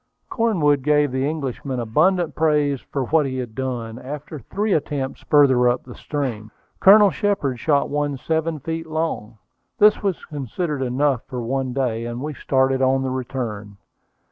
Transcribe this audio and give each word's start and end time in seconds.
Cornwood 0.31 0.81
gave 0.81 1.11
the 1.11 1.29
Englishman 1.29 1.79
abundant 1.79 2.33
praise 2.33 2.81
for 2.81 3.03
what 3.05 3.27
he 3.27 3.37
had 3.37 3.53
done. 3.53 3.99
After 3.99 4.39
three 4.39 4.73
attempts 4.73 5.21
farther 5.21 5.69
up 5.69 5.83
the 5.83 5.93
stream, 5.93 6.49
Colonel 6.79 7.11
Shepard 7.11 7.59
shot 7.59 7.87
one 7.87 8.17
seven 8.17 8.57
feet 8.59 8.87
long. 8.87 9.37
This 9.77 10.01
was 10.01 10.25
considered 10.25 10.81
enough 10.81 11.21
for 11.27 11.43
one 11.43 11.71
day, 11.71 12.05
and 12.07 12.19
we 12.19 12.33
started 12.33 12.81
on 12.81 13.03
the 13.03 13.11
return. 13.11 13.77